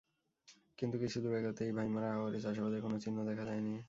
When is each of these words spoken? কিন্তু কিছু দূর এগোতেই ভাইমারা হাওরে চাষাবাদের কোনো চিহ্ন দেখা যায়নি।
কিন্তু 0.79 0.95
কিছু 0.97 1.17
দূর 1.23 1.33
এগোতেই 1.35 1.71
ভাইমারা 1.77 2.09
হাওরে 2.13 2.39
চাষাবাদের 2.45 2.81
কোনো 2.81 2.97
চিহ্ন 3.03 3.17
দেখা 3.29 3.43
যায়নি। 3.49 3.75